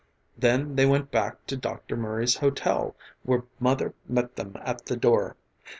Then 0.35 0.77
they 0.77 0.87
went 0.87 1.11
back 1.11 1.45
to 1.45 1.55
Dr. 1.55 1.95
Murray's 1.95 2.37
Hotel 2.37 2.95
where 3.21 3.43
Mother 3.59 3.93
met 4.09 4.35
them 4.35 4.55
at 4.63 4.87
the 4.87 4.97
door. 4.97 5.35